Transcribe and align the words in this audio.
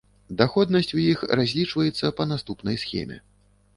Даходнасць 0.37 0.93
у 0.99 1.01
іх 1.11 1.19
разлічваецца 1.41 2.11
па 2.21 2.27
наступнай 2.33 2.81
схеме. 2.85 3.23